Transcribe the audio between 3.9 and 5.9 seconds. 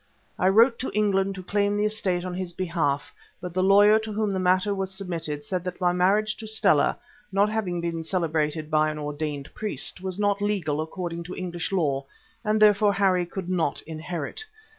to whom the matter was submitted said that